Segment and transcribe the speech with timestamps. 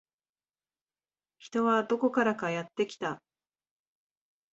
[1.37, 3.21] 人はどこからかやってきた